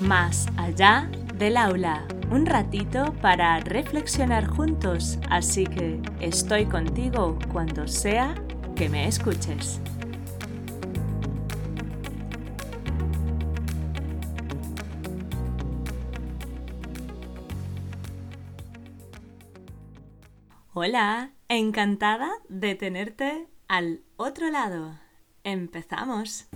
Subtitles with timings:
[0.00, 8.36] Más allá del aula, un ratito para reflexionar juntos, así que estoy contigo cuando sea
[8.76, 9.80] que me escuches.
[20.74, 24.96] Hola, encantada de tenerte al otro lado.
[25.42, 26.48] Empezamos.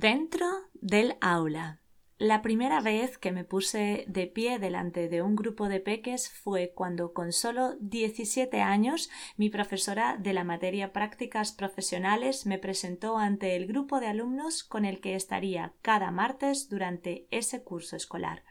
[0.00, 1.80] Dentro del aula.
[2.18, 6.70] La primera vez que me puse de pie delante de un grupo de peques fue
[6.72, 13.56] cuando con solo 17 años mi profesora de la materia prácticas profesionales me presentó ante
[13.56, 18.44] el grupo de alumnos con el que estaría cada martes durante ese curso escolar.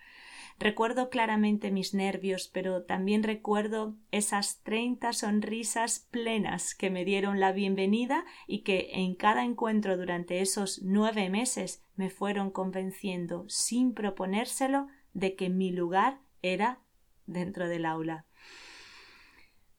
[0.59, 7.51] Recuerdo claramente mis nervios, pero también recuerdo esas treinta sonrisas plenas que me dieron la
[7.51, 14.87] bienvenida y que en cada encuentro durante esos nueve meses me fueron convenciendo, sin proponérselo,
[15.13, 16.79] de que mi lugar era
[17.27, 18.25] dentro del aula.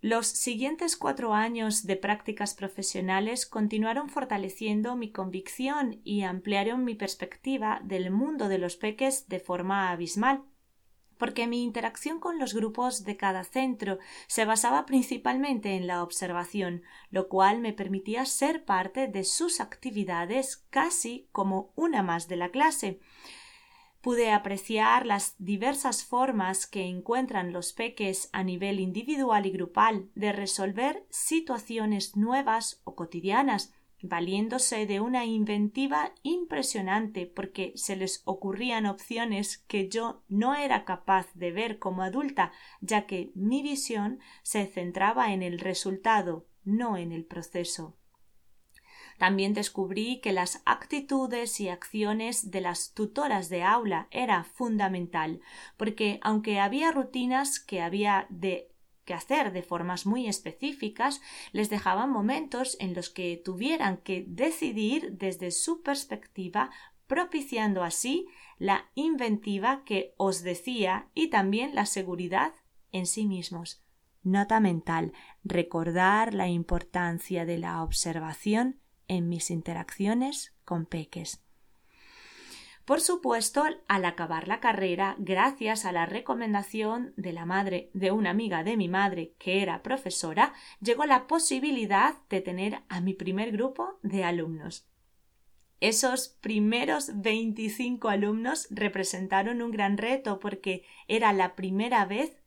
[0.00, 7.80] Los siguientes cuatro años de prácticas profesionales continuaron fortaleciendo mi convicción y ampliaron mi perspectiva
[7.82, 10.44] del mundo de los peques de forma abismal
[11.18, 16.82] porque mi interacción con los grupos de cada centro se basaba principalmente en la observación,
[17.10, 22.50] lo cual me permitía ser parte de sus actividades casi como una más de la
[22.50, 23.00] clase.
[24.00, 30.32] Pude apreciar las diversas formas que encuentran los peques a nivel individual y grupal de
[30.32, 39.58] resolver situaciones nuevas o cotidianas, valiéndose de una inventiva impresionante porque se les ocurrían opciones
[39.58, 45.32] que yo no era capaz de ver como adulta, ya que mi visión se centraba
[45.32, 47.96] en el resultado, no en el proceso.
[49.18, 55.40] También descubrí que las actitudes y acciones de las tutoras de aula era fundamental,
[55.76, 58.70] porque aunque había rutinas que había de
[59.08, 65.16] que hacer de formas muy específicas, les dejaban momentos en los que tuvieran que decidir
[65.16, 66.70] desde su perspectiva,
[67.06, 68.26] propiciando así
[68.58, 72.52] la inventiva que os decía y también la seguridad
[72.92, 73.82] en sí mismos.
[74.22, 75.14] Nota mental.
[75.42, 81.42] Recordar la importancia de la observación en mis interacciones con peques.
[82.88, 88.30] Por supuesto, al acabar la carrera, gracias a la recomendación de la madre de una
[88.30, 93.52] amiga de mi madre, que era profesora, llegó la posibilidad de tener a mi primer
[93.52, 94.88] grupo de alumnos.
[95.80, 102.38] Esos primeros 25 alumnos representaron un gran reto porque era la primera vez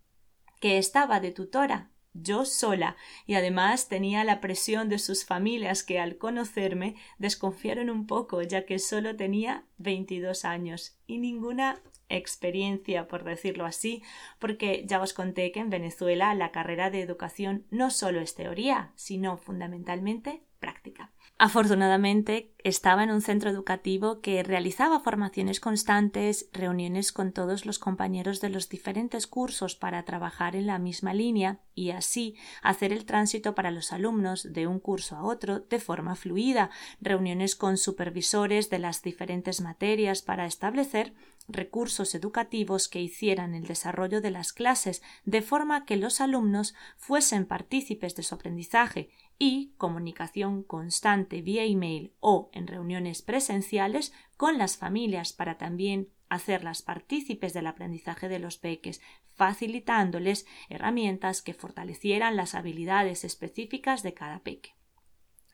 [0.59, 5.99] que estaba de tutora yo sola, y además tenía la presión de sus familias que
[5.99, 13.23] al conocerme desconfiaron un poco, ya que solo tenía veintidós años y ninguna experiencia, por
[13.23, 14.03] decirlo así,
[14.39, 18.91] porque ya os conté que en Venezuela la carrera de educación no solo es teoría,
[18.95, 21.11] sino fundamentalmente práctica.
[21.43, 28.41] Afortunadamente estaba en un centro educativo que realizaba formaciones constantes, reuniones con todos los compañeros
[28.41, 33.55] de los diferentes cursos para trabajar en la misma línea y así hacer el tránsito
[33.55, 36.69] para los alumnos de un curso a otro de forma fluida,
[36.99, 41.15] reuniones con supervisores de las diferentes materias para establecer
[41.47, 47.47] recursos educativos que hicieran el desarrollo de las clases de forma que los alumnos fuesen
[47.47, 49.09] partícipes de su aprendizaje
[49.43, 56.83] y comunicación constante vía email o en reuniones presenciales con las familias para también hacerlas
[56.83, 59.01] partícipes del aprendizaje de los peques,
[59.33, 64.75] facilitándoles herramientas que fortalecieran las habilidades específicas de cada peque.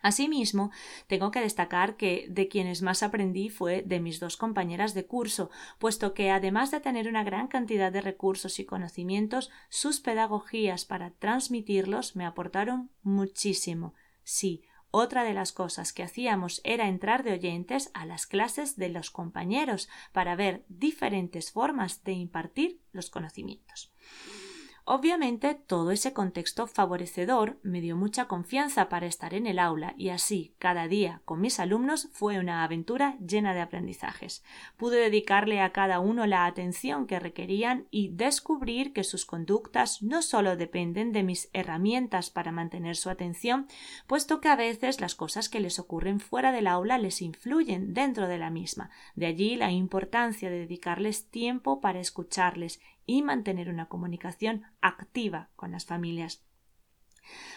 [0.01, 0.71] Asimismo,
[1.07, 5.49] tengo que destacar que de quienes más aprendí fue de mis dos compañeras de curso,
[5.79, 11.11] puesto que además de tener una gran cantidad de recursos y conocimientos, sus pedagogías para
[11.11, 13.93] transmitirlos me aportaron muchísimo.
[14.23, 18.89] Sí, otra de las cosas que hacíamos era entrar de oyentes a las clases de
[18.89, 23.91] los compañeros para ver diferentes formas de impartir los conocimientos.
[24.89, 30.07] Obviamente todo ese contexto favorecedor me dio mucha confianza para estar en el aula y
[30.11, 34.45] así cada día con mis alumnos fue una aventura llena de aprendizajes.
[34.77, 40.21] Pude dedicarle a cada uno la atención que requerían y descubrir que sus conductas no
[40.21, 43.67] solo dependen de mis herramientas para mantener su atención,
[44.07, 48.29] puesto que a veces las cosas que les ocurren fuera del aula les influyen dentro
[48.29, 48.89] de la misma.
[49.15, 55.71] De allí la importancia de dedicarles tiempo para escucharles y mantener una comunicación activa con
[55.71, 56.43] las familias.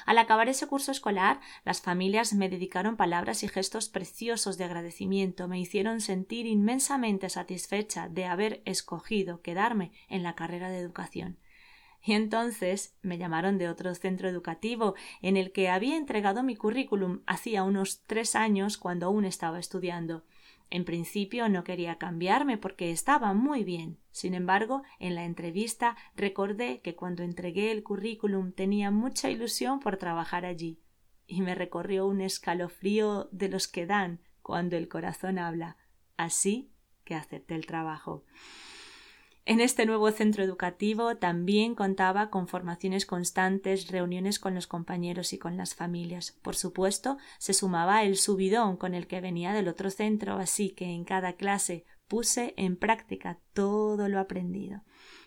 [0.07, 5.49] Al acabar ese curso escolar, las familias me dedicaron palabras y gestos preciosos de agradecimiento,
[5.49, 11.39] me hicieron sentir inmensamente satisfecha de haber escogido quedarme en la carrera de educación.
[12.03, 17.21] Y entonces me llamaron de otro centro educativo en el que había entregado mi currículum
[17.27, 20.25] hacía unos tres años cuando aún estaba estudiando.
[20.71, 23.99] En principio no quería cambiarme porque estaba muy bien.
[24.13, 29.97] Sin embargo, en la entrevista recordé que cuando entregué el currículum tenía mucha ilusión por
[29.97, 30.81] trabajar allí.
[31.27, 35.77] Y me recorrió un escalofrío de los que dan cuando el corazón habla.
[36.17, 36.73] Así
[37.05, 38.25] que acepté el trabajo.
[39.47, 45.39] En este nuevo centro educativo también contaba con formaciones constantes, reuniones con los compañeros y
[45.39, 46.39] con las familias.
[46.43, 50.87] Por supuesto, se sumaba el subidón con el que venía del otro centro, así que
[50.87, 54.83] en cada clase puse en práctica todo lo aprendido.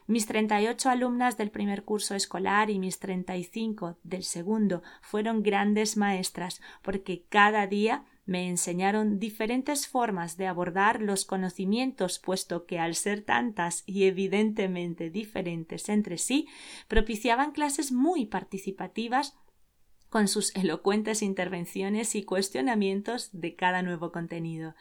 [0.06, 4.24] Mis treinta y ocho alumnas del primer curso escolar y mis treinta y cinco del
[4.24, 12.20] segundo fueron grandes maestras, porque cada día me enseñaron diferentes formas de abordar los conocimientos,
[12.20, 16.48] puesto que al ser tantas y evidentemente diferentes entre sí,
[16.88, 19.36] propiciaban clases muy participativas
[20.14, 24.76] con sus elocuentes intervenciones y cuestionamientos de cada nuevo contenido.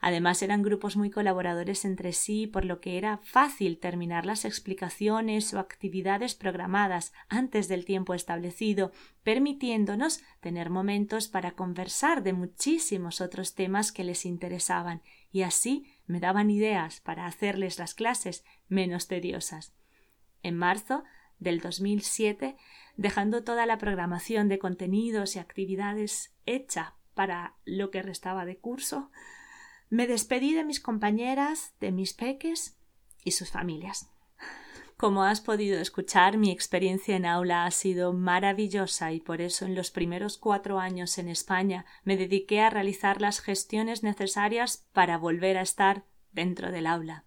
[0.00, 5.52] Además eran grupos muy colaboradores entre sí, por lo que era fácil terminar las explicaciones
[5.52, 8.90] o actividades programadas antes del tiempo establecido,
[9.24, 16.18] permitiéndonos tener momentos para conversar de muchísimos otros temas que les interesaban, y así me
[16.18, 19.74] daban ideas para hacerles las clases menos tediosas.
[20.42, 21.04] En marzo
[21.38, 22.56] del 2007
[22.98, 29.10] dejando toda la programación de contenidos y actividades hecha para lo que restaba de curso,
[29.88, 32.76] me despedí de mis compañeras, de mis peques
[33.24, 34.10] y sus familias.
[34.96, 39.76] Como has podido escuchar, mi experiencia en aula ha sido maravillosa y por eso en
[39.76, 45.56] los primeros cuatro años en España me dediqué a realizar las gestiones necesarias para volver
[45.56, 47.24] a estar dentro del aula.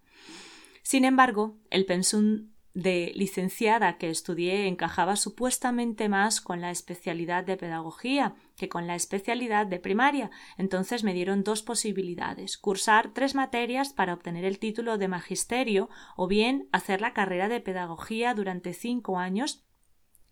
[0.82, 7.56] Sin embargo, el pensum de licenciada que estudié encajaba supuestamente más con la especialidad de
[7.56, 10.30] pedagogía que con la especialidad de primaria.
[10.56, 16.28] Entonces me dieron dos posibilidades cursar tres materias para obtener el título de magisterio o
[16.28, 19.64] bien hacer la carrera de pedagogía durante cinco años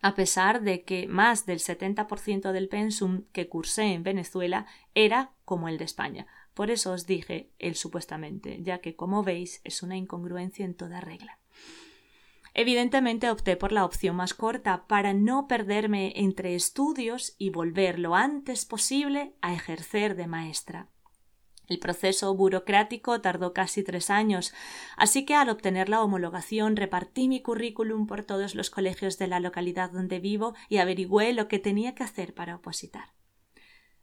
[0.02, 5.68] a pesar de que más del 70% del pensum que cursé en Venezuela era como
[5.68, 6.26] el de España.
[6.54, 11.00] Por eso os dije el supuestamente, ya que como veis es una incongruencia en toda
[11.00, 11.39] regla.
[12.54, 18.14] Evidentemente opté por la opción más corta para no perderme entre estudios y volver lo
[18.14, 20.88] antes posible a ejercer de maestra.
[21.70, 24.52] El proceso burocrático tardó casi tres años,
[24.96, 29.38] así que al obtener la homologación repartí mi currículum por todos los colegios de la
[29.38, 33.14] localidad donde vivo y averigüé lo que tenía que hacer para opositar.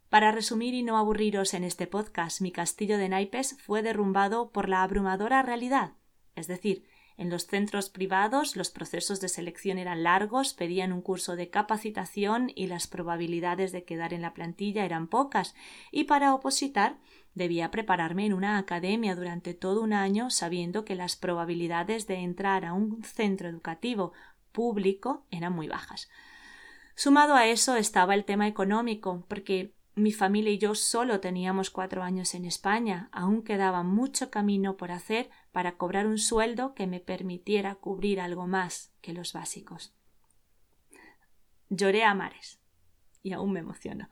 [0.08, 4.70] Para resumir y no aburriros en este podcast, mi castillo de naipes fue derrumbado por
[4.70, 5.92] la abrumadora realidad,
[6.36, 6.86] es decir,
[7.18, 12.52] en los centros privados los procesos de selección eran largos, pedían un curso de capacitación
[12.56, 15.56] y las probabilidades de quedar en la plantilla eran pocas,
[15.92, 16.98] y para opositar
[17.34, 22.66] debía prepararme en una academia durante todo un año sabiendo que las probabilidades de entrar
[22.66, 24.14] a un centro educativo
[24.52, 26.10] público eran muy bajas.
[26.96, 32.04] Sumado a eso estaba el tema económico, porque mi familia y yo solo teníamos cuatro
[32.04, 37.00] años en España, aún quedaba mucho camino por hacer para cobrar un sueldo que me
[37.00, 39.94] permitiera cubrir algo más que los básicos.
[41.70, 42.60] Lloré a mares
[43.24, 44.10] y aún me emociono,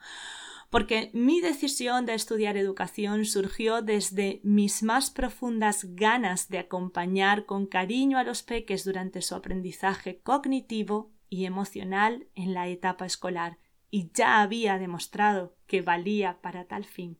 [0.70, 7.68] porque mi decisión de estudiar educación surgió desde mis más profundas ganas de acompañar con
[7.68, 14.12] cariño a los peques durante su aprendizaje cognitivo y emocional en la etapa escolar, y
[14.14, 17.20] ya había demostrado que valía para tal fin.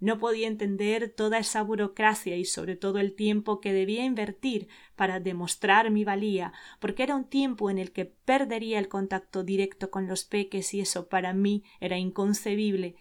[0.00, 5.20] No podía entender toda esa burocracia y sobre todo el tiempo que debía invertir para
[5.20, 10.06] demostrar mi valía, porque era un tiempo en el que perdería el contacto directo con
[10.06, 12.96] los peques y eso para mí era inconcebible,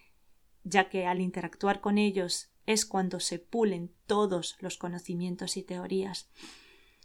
[0.63, 6.29] ya que al interactuar con ellos es cuando se pulen todos los conocimientos y teorías.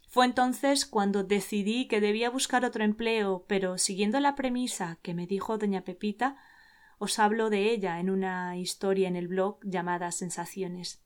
[0.08, 5.26] Fue entonces cuando decidí que debía buscar otro empleo, pero siguiendo la premisa que me
[5.26, 6.36] dijo doña Pepita,
[6.98, 11.04] os hablo de ella en una historia en el blog llamada Sensaciones.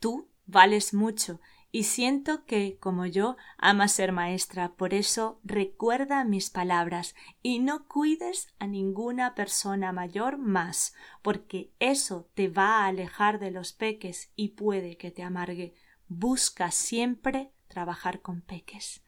[0.00, 1.40] Tú vales mucho
[1.72, 7.88] y siento que, como yo, amas ser maestra, por eso recuerda mis palabras y no
[7.88, 14.30] cuides a ninguna persona mayor más, porque eso te va a alejar de los peques
[14.36, 15.74] y puede que te amargue.
[16.06, 19.02] Busca siempre trabajar con peques.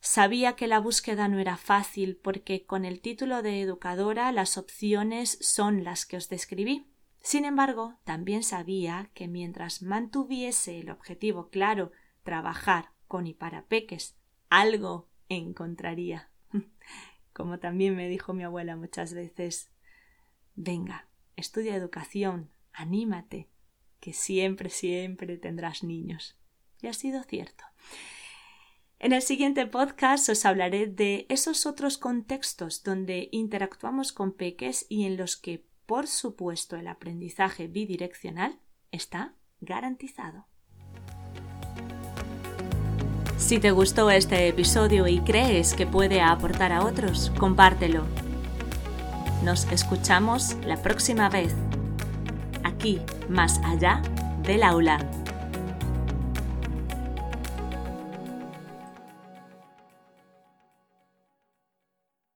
[0.00, 5.38] Sabía que la búsqueda no era fácil porque con el título de educadora las opciones
[5.40, 6.86] son las que os describí.
[7.20, 11.92] Sin embargo, también sabía que mientras mantuviese el objetivo claro,
[12.24, 14.16] trabajar con y para peques,
[14.50, 16.30] algo encontraría.
[17.32, 19.70] Como también me dijo mi abuela muchas veces,
[20.56, 23.48] venga, estudia educación, anímate,
[24.00, 26.37] que siempre, siempre tendrás niños.
[26.80, 27.64] Y ha sido cierto.
[29.00, 35.04] En el siguiente podcast os hablaré de esos otros contextos donde interactuamos con peques y
[35.04, 38.58] en los que, por supuesto, el aprendizaje bidireccional
[38.90, 40.46] está garantizado.
[43.36, 48.04] Si te gustó este episodio y crees que puede aportar a otros, compártelo.
[49.44, 51.54] Nos escuchamos la próxima vez,
[52.64, 54.02] aquí, más allá
[54.42, 55.17] del aula.